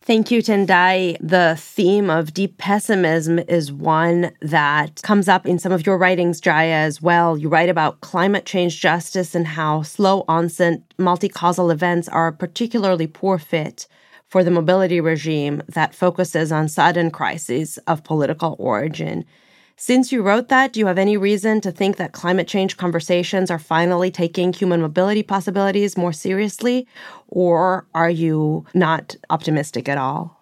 [0.05, 1.17] Thank you, Tendayi.
[1.21, 6.41] The theme of deep pessimism is one that comes up in some of your writings,
[6.41, 7.39] Jaya, as well.
[7.39, 12.33] You write about climate change justice and how slow onset multi causal events are a
[12.33, 13.87] particularly poor fit
[14.33, 19.27] for the mobility regime that focuses on sudden crises of political origin.
[19.77, 23.51] Since you wrote that, do you have any reason to think that climate change conversations
[23.51, 26.89] are finally taking human mobility possibilities more seriously?
[27.29, 30.42] Or are you not optimistic at all?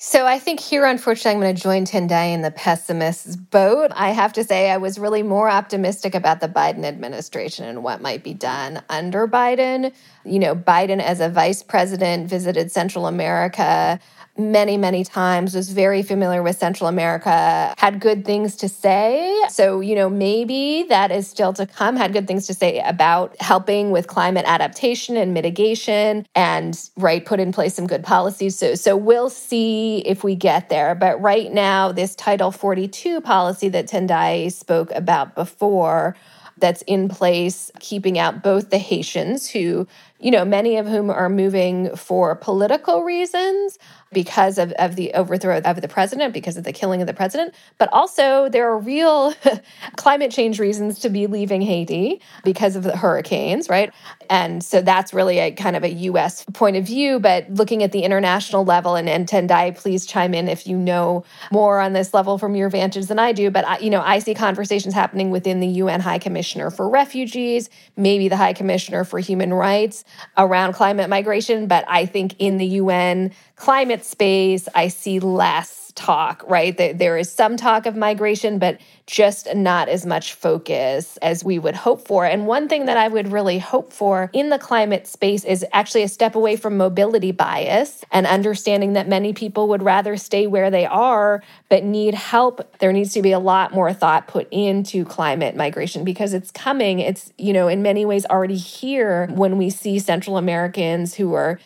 [0.00, 3.90] So I think here, unfortunately, I'm going to join Tendayi in the pessimist's boat.
[3.96, 8.00] I have to say, I was really more optimistic about the Biden administration and what
[8.00, 9.92] might be done under Biden.
[10.24, 13.98] You know, Biden as a vice president visited Central America
[14.38, 19.36] many, many times, was very familiar with Central America, had good things to say.
[19.48, 23.40] So, you know, maybe that is still to come, had good things to say about
[23.40, 28.56] helping with climate adaptation and mitigation and, right, put in place some good policies.
[28.56, 30.94] So, so we'll see if we get there.
[30.94, 36.16] But right now, this Title 42 policy that Tendayi spoke about before
[36.60, 39.86] that's in place, keeping out both the Haitians, who,
[40.18, 43.78] you know, many of whom are moving for political reasons,
[44.12, 47.54] because of, of the overthrow of the president, because of the killing of the president.
[47.76, 49.34] But also, there are real
[49.96, 53.92] climate change reasons to be leaving Haiti because of the hurricanes, right?
[54.30, 57.20] And so that's really a kind of a US point of view.
[57.20, 61.24] But looking at the international level, and, and Tendayi, please chime in if you know
[61.52, 63.50] more on this level from your vantage than I do.
[63.50, 67.68] But, I, you know, I see conversations happening within the UN High Commissioner for Refugees,
[67.96, 70.04] maybe the High Commissioner for Human Rights
[70.36, 71.66] around climate migration.
[71.66, 76.76] But I think in the UN, climate space, I see less talk, right?
[76.76, 81.74] There is some talk of migration, but just not as much focus as we would
[81.74, 82.24] hope for.
[82.24, 86.04] And one thing that I would really hope for in the climate space is actually
[86.04, 90.70] a step away from mobility bias and understanding that many people would rather stay where
[90.70, 92.78] they are but need help.
[92.78, 97.00] There needs to be a lot more thought put into climate migration because it's coming.
[97.00, 101.58] It's, you know, in many ways already here when we see Central Americans who are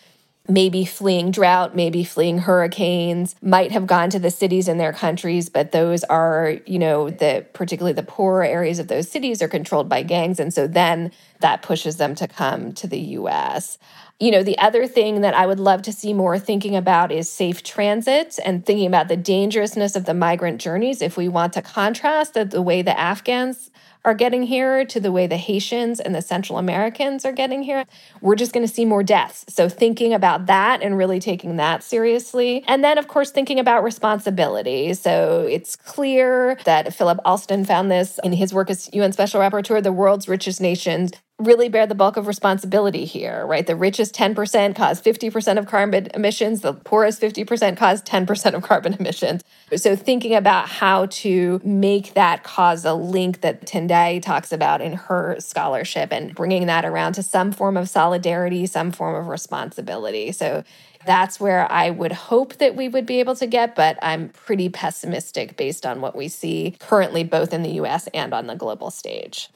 [0.48, 5.48] maybe fleeing drought, maybe fleeing hurricanes, might have gone to the cities in their countries,
[5.48, 9.88] but those are, you know, the particularly the poorer areas of those cities are controlled
[9.88, 10.40] by gangs.
[10.40, 13.78] And so then that pushes them to come to the US.
[14.18, 17.28] You know, the other thing that I would love to see more thinking about is
[17.28, 21.02] safe transit and thinking about the dangerousness of the migrant journeys.
[21.02, 23.71] If we want to contrast the, the way the Afghans
[24.04, 27.84] are getting here to the way the Haitians and the Central Americans are getting here,
[28.20, 29.44] we're just going to see more deaths.
[29.48, 32.64] So, thinking about that and really taking that seriously.
[32.66, 34.94] And then, of course, thinking about responsibility.
[34.94, 39.82] So, it's clear that Philip Alston found this in his work as UN Special Rapporteur
[39.82, 41.12] the world's richest nations
[41.44, 43.66] really bear the bulk of responsibility here, right?
[43.66, 48.94] The richest 10% cause 50% of carbon emissions, the poorest 50% cause 10% of carbon
[48.94, 49.42] emissions.
[49.76, 54.92] So, thinking about how to make that cause a link that Tendayi talks about in
[54.94, 60.32] her scholarship and bringing that around to some form of solidarity, some form of responsibility.
[60.32, 60.64] So,
[61.04, 64.68] that's where I would hope that we would be able to get, but I'm pretty
[64.68, 68.90] pessimistic based on what we see currently, both in the US and on the global
[68.90, 69.50] stage.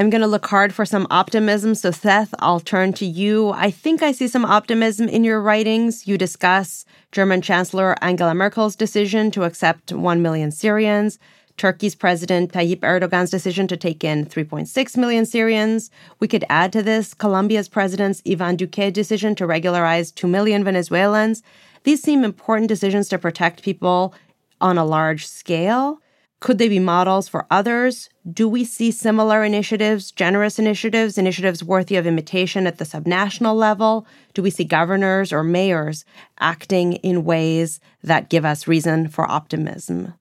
[0.00, 1.74] I'm going to look hard for some optimism.
[1.74, 3.50] So, Seth, I'll turn to you.
[3.50, 6.06] I think I see some optimism in your writings.
[6.06, 11.18] You discuss German Chancellor Angela Merkel's decision to accept 1 million Syrians,
[11.58, 15.90] Turkey's President Tayyip Erdogan's decision to take in 3.6 million Syrians.
[16.18, 21.42] We could add to this Colombia's President Ivan Duque's decision to regularize 2 million Venezuelans.
[21.84, 24.14] These seem important decisions to protect people
[24.62, 26.00] on a large scale.
[26.40, 28.08] Could they be models for others?
[28.30, 34.06] Do we see similar initiatives, generous initiatives, initiatives worthy of imitation at the subnational level?
[34.32, 36.06] Do we see governors or mayors
[36.38, 40.14] acting in ways that give us reason for optimism?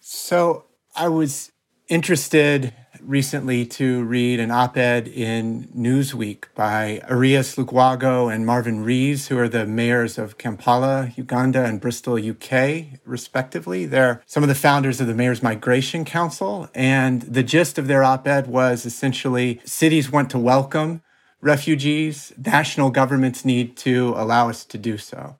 [0.00, 1.50] So I was
[1.88, 2.74] interested
[3.06, 9.38] recently to read an op ed in Newsweek by Erias Lukwago and Marvin Rees, who
[9.38, 13.86] are the mayors of Kampala, Uganda, and Bristol, UK, respectively.
[13.86, 16.68] They're some of the founders of the Mayors Migration Council.
[16.74, 21.02] And the gist of their op ed was essentially cities want to welcome
[21.40, 25.36] refugees, national governments need to allow us to do so.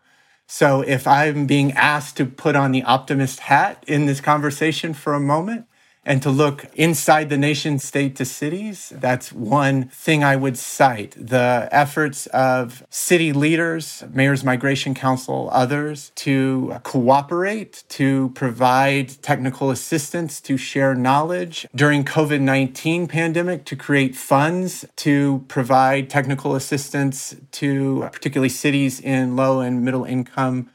[0.47, 5.15] So if I'm being asked to put on the optimist hat in this conversation for
[5.15, 5.67] a moment,
[6.07, 8.93] and to look inside the nation state to cities.
[8.95, 11.15] That's one thing I would cite.
[11.19, 20.41] The efforts of city leaders, Mayor's Migration Council, others to cooperate, to provide technical assistance,
[20.43, 28.49] to share knowledge during COVID-19 pandemic, to create funds to provide technical assistance to particularly
[28.49, 30.71] cities in low and middle income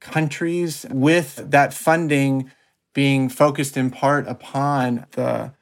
[0.00, 2.50] countries with that funding
[2.94, 5.52] being focused in part upon the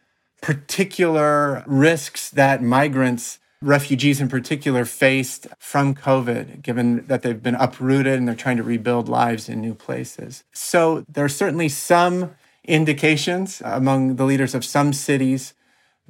[0.40, 8.14] particular risks that migrants, refugees in particular, faced from COVID, given that they've been uprooted
[8.14, 10.44] and they're trying to rebuild lives in new places.
[10.52, 15.54] So there are certainly some indications among the leaders of some cities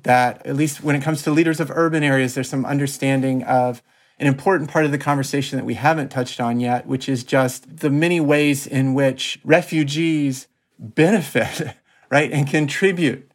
[0.03, 3.83] that, at least when it comes to leaders of urban areas, there's some understanding of
[4.18, 7.79] an important part of the conversation that we haven't touched on yet, which is just
[7.79, 10.47] the many ways in which refugees
[10.81, 11.76] benefit,
[12.11, 13.31] right, and contribute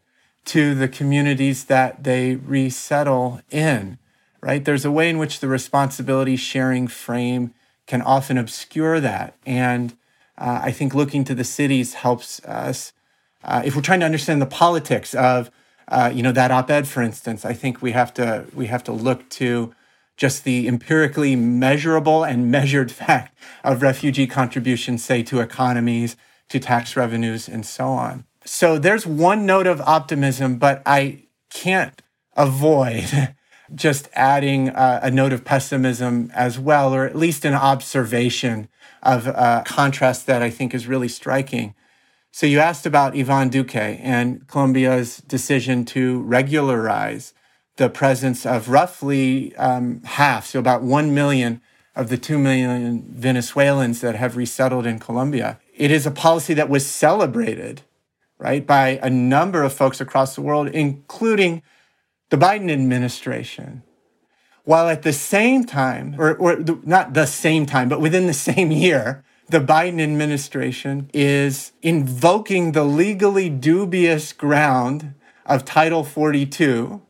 [0.45, 3.97] to the communities that they resettle in,
[4.41, 4.63] right?
[4.63, 7.53] There's a way in which the responsibility sharing frame
[7.87, 9.35] can often obscure that.
[9.45, 9.95] And
[10.37, 12.93] uh, I think looking to the cities helps us.
[13.43, 15.49] Uh, if we're trying to understand the politics of,
[15.87, 18.91] uh, you know, that op-ed, for instance, I think we have to we have to
[18.91, 19.73] look to
[20.17, 26.15] just the empirically measurable and measured fact of refugee contributions, say, to economies,
[26.49, 28.25] to tax revenues and so on.
[28.45, 32.01] So there's one note of optimism, but I can't
[32.37, 33.35] avoid
[33.75, 38.67] just adding a, a note of pessimism as well, or at least an observation
[39.01, 41.73] of a contrast that I think is really striking.
[42.31, 47.33] So you asked about Ivan Duque and Colombia's decision to regularize
[47.77, 51.61] the presence of roughly um, half, so about 1 million
[51.95, 56.69] of the 2 million Venezuelans that have resettled in Colombia it is a policy that
[56.69, 57.81] was celebrated,
[58.37, 61.61] right, by a number of folks across the world, including
[62.29, 63.83] the Biden administration.
[64.63, 68.33] While at the same time, or, or the, not the same time, but within the
[68.33, 75.13] same year, the Biden administration is invoking the legally dubious ground
[75.45, 77.01] of Title 42,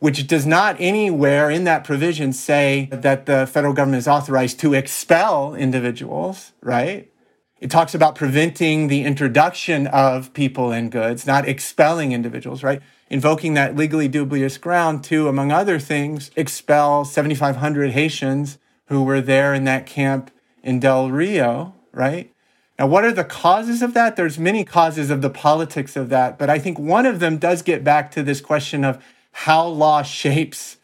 [0.00, 4.74] which does not anywhere in that provision say that the federal government is authorized to
[4.74, 7.12] expel individuals, right?
[7.60, 12.80] It talks about preventing the introduction of people and goods, not expelling individuals, right?
[13.10, 19.54] Invoking that legally dubious ground to, among other things, expel 7,500 Haitians who were there
[19.54, 20.30] in that camp
[20.62, 22.32] in Del Rio, right?
[22.78, 24.14] Now, what are the causes of that?
[24.14, 27.62] There's many causes of the politics of that, but I think one of them does
[27.62, 29.02] get back to this question of
[29.32, 30.76] how law shapes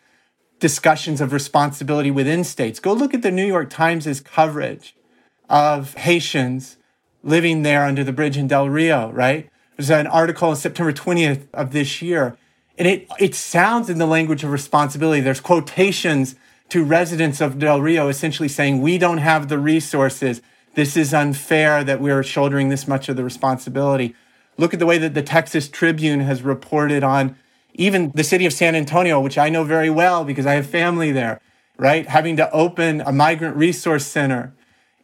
[0.58, 2.80] discussions of responsibility within states.
[2.80, 4.96] Go look at the New York Times' coverage
[5.48, 6.76] of Haitians
[7.22, 9.50] living there under the bridge in Del Rio, right?
[9.76, 12.36] There's an article on September 20th of this year,
[12.78, 15.20] and it, it sounds in the language of responsibility.
[15.20, 16.36] There's quotations
[16.68, 20.42] to residents of Del Rio essentially saying, We don't have the resources.
[20.74, 24.14] This is unfair that we're shouldering this much of the responsibility.
[24.56, 27.36] Look at the way that the Texas Tribune has reported on
[27.74, 31.10] even the city of San Antonio, which I know very well because I have family
[31.10, 31.40] there,
[31.76, 32.06] right?
[32.06, 34.52] Having to open a migrant resource center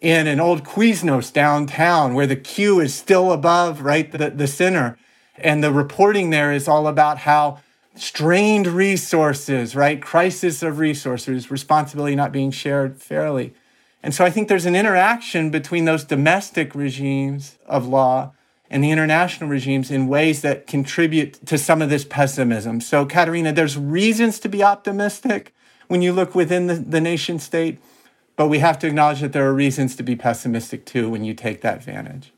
[0.01, 4.99] in an old Quiznos downtown where the queue is still above, right, the, the center.
[5.37, 7.61] And the reporting there is all about how
[7.95, 13.53] strained resources, right, crisis of resources, responsibility not being shared fairly.
[14.03, 18.33] And so I think there's an interaction between those domestic regimes of law
[18.71, 22.81] and the international regimes in ways that contribute to some of this pessimism.
[22.81, 25.53] So, Katerina, there's reasons to be optimistic
[25.89, 27.81] when you look within the, the nation state.
[28.41, 31.35] But we have to acknowledge that there are reasons to be pessimistic too when you
[31.35, 32.33] take that vantage.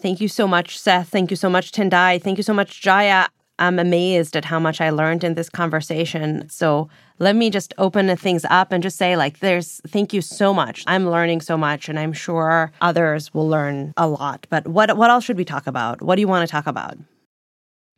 [0.00, 1.10] Thank you so much, Seth.
[1.10, 2.22] Thank you so much, Tendayi.
[2.22, 3.26] Thank you so much, Jaya.
[3.58, 6.48] I'm amazed at how much I learned in this conversation.
[6.48, 10.54] So let me just open things up and just say, like, there's thank you so
[10.54, 10.82] much.
[10.86, 14.46] I'm learning so much, and I'm sure others will learn a lot.
[14.48, 16.00] But what what else should we talk about?
[16.00, 16.96] What do you want to talk about?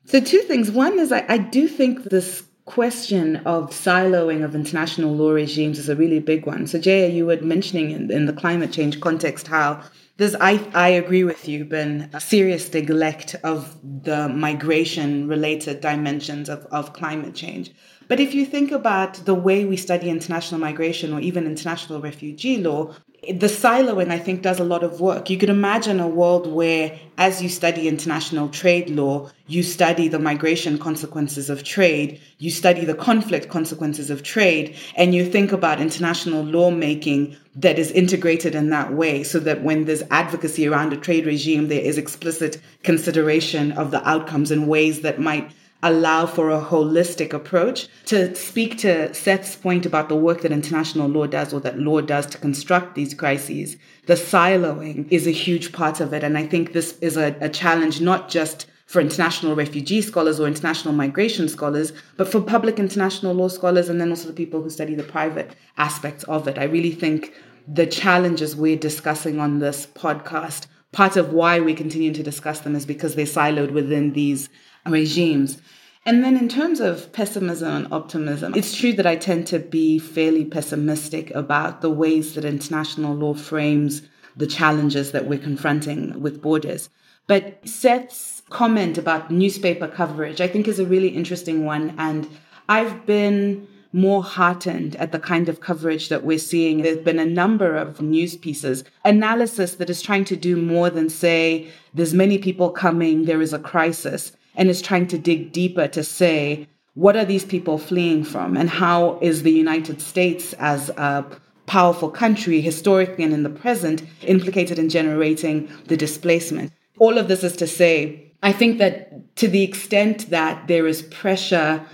[0.04, 0.72] So two things.
[0.72, 5.88] One is I, I do think this question of siloing of international law regimes is
[5.88, 6.68] a really big one.
[6.68, 9.82] So, Jaya, you were mentioning in, in the climate change context how
[10.18, 16.48] there's, I, I agree with you, been a serious neglect of the migration related dimensions
[16.48, 17.72] of, of climate change.
[18.06, 22.58] But if you think about the way we study international migration or even international refugee
[22.58, 25.28] law, the siloing, I think, does a lot of work.
[25.28, 30.18] You could imagine a world where, as you study international trade law, you study the
[30.18, 35.82] migration consequences of trade, you study the conflict consequences of trade, and you think about
[35.82, 40.96] international lawmaking that is integrated in that way so that when there's advocacy around a
[40.96, 45.52] trade regime, there is explicit consideration of the outcomes in ways that might
[45.82, 47.88] allow for a holistic approach.
[48.06, 52.00] To speak to Seth's point about the work that international law does or that law
[52.00, 53.76] does to construct these crises,
[54.06, 56.22] the siloing is a huge part of it.
[56.22, 60.48] And I think this is a, a challenge not just for international refugee scholars or
[60.48, 64.68] international migration scholars, but for public international law scholars and then also the people who
[64.68, 66.58] study the private aspects of it.
[66.58, 67.32] I really think
[67.68, 72.74] the challenges we're discussing on this podcast, part of why we continue to discuss them
[72.74, 74.48] is because they're siloed within these
[74.86, 75.60] regimes.
[76.06, 79.98] And then, in terms of pessimism and optimism, it's true that I tend to be
[79.98, 84.02] fairly pessimistic about the ways that international law frames
[84.36, 86.88] the challenges that we're confronting with borders.
[87.26, 91.94] But Seth's comment about newspaper coverage, I think, is a really interesting one.
[91.98, 92.28] And
[92.68, 96.82] I've been more heartened at the kind of coverage that we're seeing.
[96.82, 101.10] There's been a number of news pieces, analysis that is trying to do more than
[101.10, 105.88] say, there's many people coming, there is a crisis and is trying to dig deeper
[105.88, 108.56] to say, what are these people fleeing from?
[108.56, 111.24] And how is the United States, as a
[111.66, 116.72] powerful country, historically and in the present, implicated in generating the displacement?
[116.98, 121.02] All of this is to say, I think that to the extent that there is
[121.02, 121.84] pressure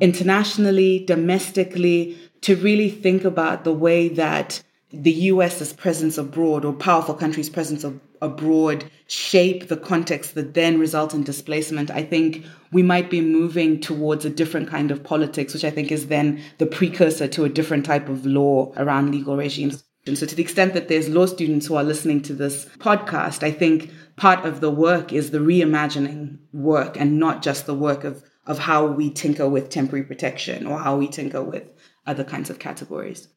[0.00, 4.62] internationally, domestically, to really think about the way that
[5.02, 7.84] the US's presence abroad or powerful countries' presence
[8.22, 13.80] abroad shape the context that then result in displacement, I think we might be moving
[13.80, 17.48] towards a different kind of politics, which I think is then the precursor to a
[17.48, 19.84] different type of law around legal regimes.
[20.06, 23.42] And so, to the extent that there's law students who are listening to this podcast,
[23.42, 28.04] I think part of the work is the reimagining work and not just the work
[28.04, 31.64] of, of how we tinker with temporary protection or how we tinker with
[32.06, 33.28] other kinds of categories.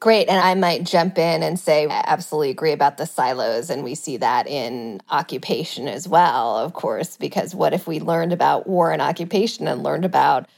[0.00, 0.28] Great.
[0.28, 3.68] And I might jump in and say, I absolutely agree about the silos.
[3.68, 8.32] And we see that in occupation as well, of course, because what if we learned
[8.32, 10.48] about war and occupation and learned about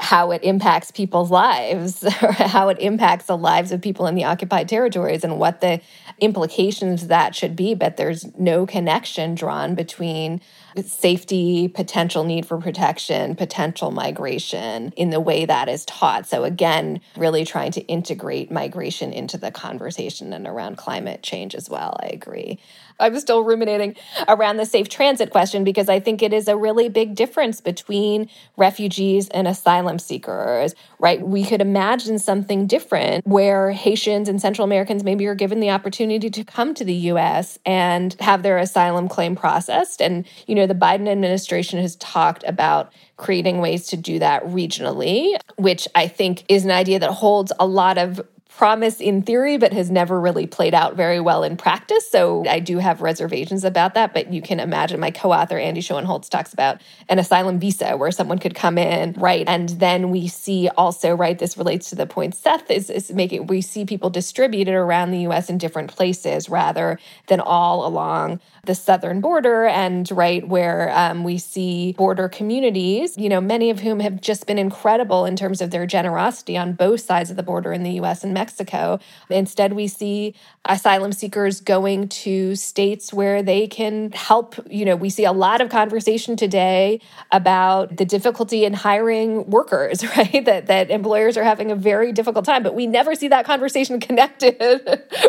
[0.00, 4.24] how it impacts people's lives or how it impacts the lives of people in the
[4.24, 5.80] occupied territories and what the
[6.20, 10.40] implications that should be but there's no connection drawn between
[10.82, 16.26] safety, potential need for protection, potential migration in the way that is taught.
[16.26, 21.70] So, again, really trying to integrate migration into the conversation and around climate change as
[21.70, 21.96] well.
[22.02, 22.58] I agree.
[22.98, 23.96] I'm still ruminating
[24.28, 28.28] around the safe transit question because I think it is a really big difference between
[28.56, 31.20] refugees and asylum seekers, right?
[31.20, 36.30] We could imagine something different where Haitians and Central Americans maybe are given the opportunity
[36.30, 40.00] to come to the US and have their asylum claim processed.
[40.00, 45.36] And, you know, the Biden administration has talked about creating ways to do that regionally,
[45.56, 48.20] which I think is an idea that holds a lot of
[48.56, 52.08] promise in theory, but has never really played out very well in practice.
[52.08, 54.14] So I do have reservations about that.
[54.14, 58.12] But you can imagine my co author, Andy Schoenholtz, talks about an asylum visa where
[58.12, 59.44] someone could come in, right?
[59.48, 63.48] And then we see also, right, this relates to the point Seth is, is making,
[63.48, 68.74] we see people distributed around the US in different places rather than all along the
[68.74, 74.00] southern border and right where um, we see border communities, you know, many of whom
[74.00, 77.72] have just been incredible in terms of their generosity on both sides of the border
[77.72, 78.98] in the US and Mexico.
[79.30, 80.34] Instead, we see
[80.66, 84.54] asylum seekers going to states where they can help.
[84.70, 87.00] You know, we see a lot of conversation today
[87.30, 90.44] about the difficulty in hiring workers, right?
[90.44, 94.00] That, that employers are having a very difficult time, but we never see that conversation
[94.04, 94.56] connected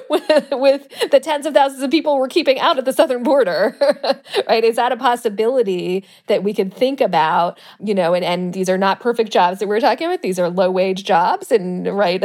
[0.10, 3.76] with, with the tens of thousands of people we're keeping out at the southern border,
[4.48, 4.64] right?
[4.64, 8.78] Is that a possibility that we could think about, you know, and, and these are
[8.78, 10.22] not perfect jobs that we're talking about.
[10.22, 12.24] These are low wage jobs and right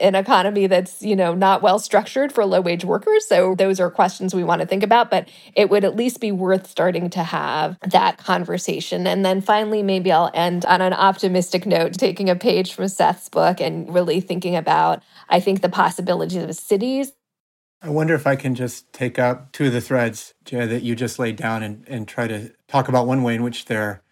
[0.00, 3.26] an economy that's, you know, not well structured for low wage workers.
[3.26, 6.32] So those are questions we want to think about, but it would at least be
[6.32, 9.06] worth starting to have that conversation.
[9.06, 13.28] And then finally, maybe I'll end on an optimistic note, taking a page from Seth's
[13.28, 17.12] book and really thinking about, I think, the possibilities of cities
[17.82, 20.96] I wonder if I can just take up two of the threads, Jay, that you
[20.96, 24.02] just laid down and, and try to talk about one way in which they're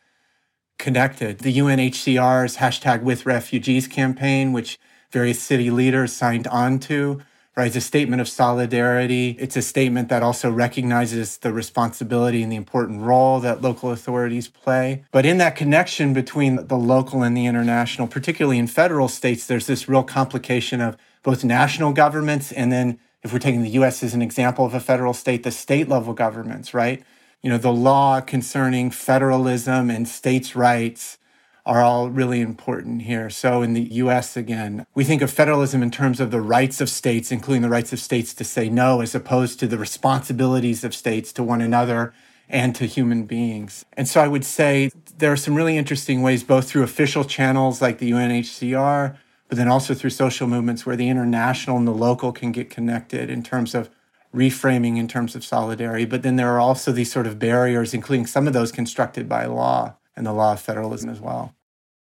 [0.78, 1.40] connected.
[1.40, 4.78] The UNHCR's hashtag with refugees campaign, which
[5.10, 7.20] various city leaders signed on to
[7.56, 7.68] right?
[7.68, 9.36] It's a statement of solidarity.
[9.38, 14.48] It's a statement that also recognizes the responsibility and the important role that local authorities
[14.48, 15.04] play.
[15.12, 19.66] But in that connection between the local and the international, particularly in federal states, there's
[19.66, 24.12] this real complication of both national governments and then if we're taking the US as
[24.12, 27.02] an example of a federal state, the state level governments, right?
[27.42, 31.18] You know, the law concerning federalism and states' rights
[31.66, 33.30] are all really important here.
[33.30, 36.90] So, in the US, again, we think of federalism in terms of the rights of
[36.90, 40.94] states, including the rights of states to say no, as opposed to the responsibilities of
[40.94, 42.12] states to one another
[42.50, 43.84] and to human beings.
[43.94, 47.80] And so, I would say there are some really interesting ways, both through official channels
[47.80, 49.16] like the UNHCR,
[49.48, 53.30] but then also through social movements where the international and the local can get connected
[53.30, 53.88] in terms of
[54.34, 56.04] reframing in terms of solidarity.
[56.04, 59.46] But then there are also these sort of barriers, including some of those constructed by
[59.46, 61.54] law and the law of federalism as well.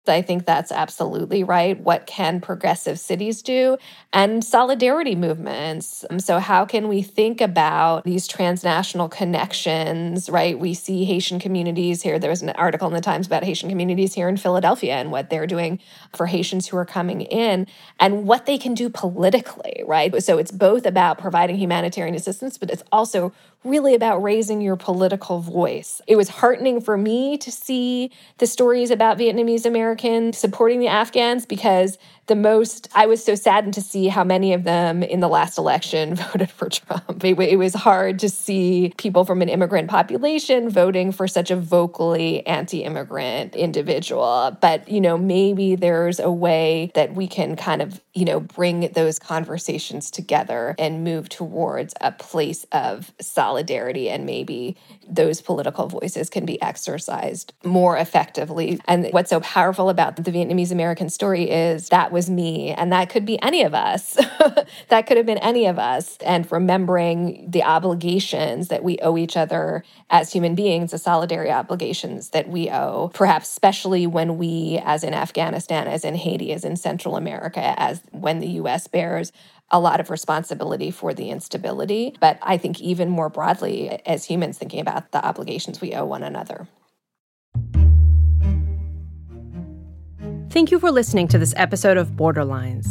[0.08, 1.80] I think that's absolutely right.
[1.80, 3.76] What can progressive cities do?
[4.12, 6.04] And solidarity movements.
[6.10, 10.58] Um, so, how can we think about these transnational connections, right?
[10.58, 12.18] We see Haitian communities here.
[12.18, 15.30] There was an article in the Times about Haitian communities here in Philadelphia and what
[15.30, 15.80] they're doing
[16.14, 17.66] for Haitians who are coming in
[17.98, 20.22] and what they can do politically, right?
[20.22, 23.32] So, it's both about providing humanitarian assistance, but it's also
[23.64, 26.00] really about raising your political voice.
[26.06, 31.46] It was heartening for me to see the stories about Vietnamese Americans supporting the Afghans
[31.46, 35.28] because the most i was so saddened to see how many of them in the
[35.28, 37.24] last election voted for trump.
[37.24, 41.56] It, it, was hard to see people from an immigrant population voting for such a
[41.56, 44.56] vocally anti-immigrant individual.
[44.60, 48.92] But you know maybe there's a way that we can kind of you know bring
[48.92, 54.76] those conversations together and move towards a place of solidarity and maybe
[55.08, 58.80] those political voices can be exercised more effectively.
[58.86, 63.10] And what's so powerful about the vietnamese american story is that was me, and that
[63.10, 64.14] could be any of us.
[64.88, 66.16] that could have been any of us.
[66.24, 72.30] And remembering the obligations that we owe each other as human beings, the solidarity obligations
[72.30, 76.76] that we owe, perhaps especially when we, as in Afghanistan, as in Haiti, as in
[76.76, 79.30] Central America, as when the US bears
[79.70, 82.16] a lot of responsibility for the instability.
[82.18, 86.22] But I think even more broadly, as humans, thinking about the obligations we owe one
[86.22, 86.66] another.
[90.56, 92.86] Thank you for listening to this episode of Borderlines.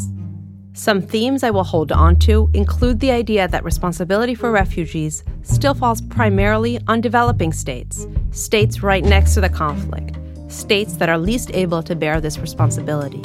[0.77, 5.73] Some themes I will hold on to include the idea that responsibility for refugees still
[5.73, 10.15] falls primarily on developing states, states right next to the conflict,
[10.47, 13.23] states that are least able to bear this responsibility.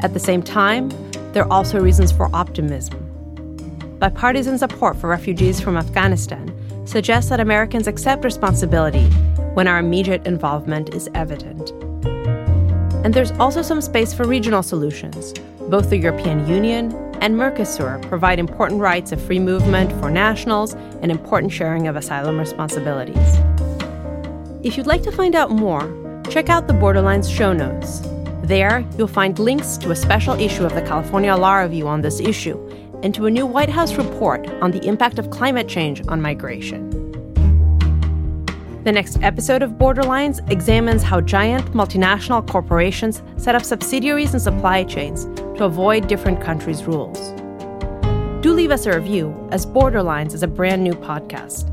[0.00, 0.90] At the same time,
[1.32, 2.98] there are also reasons for optimism.
[3.98, 6.54] Bipartisan support for refugees from Afghanistan
[6.86, 9.06] suggests that Americans accept responsibility
[9.54, 11.72] when our immediate involvement is evident.
[13.04, 15.32] And there's also some space for regional solutions.
[15.68, 21.10] Both the European Union and Mercosur provide important rights of free movement for nationals and
[21.10, 23.16] important sharing of asylum responsibilities.
[24.62, 25.82] If you'd like to find out more,
[26.30, 28.02] check out the Borderlines show notes.
[28.44, 32.20] There, you'll find links to a special issue of the California Law Review on this
[32.20, 32.58] issue
[33.02, 37.01] and to a new White House report on the impact of climate change on migration.
[38.84, 44.82] The next episode of Borderlines examines how giant multinational corporations set up subsidiaries and supply
[44.82, 45.26] chains
[45.56, 47.30] to avoid different countries' rules.
[48.42, 51.70] Do leave us a review, as Borderlines is a brand new podcast.